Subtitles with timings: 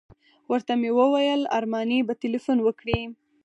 [0.51, 2.99] ورته ومې ویل ارماني به تیلفون وکړي.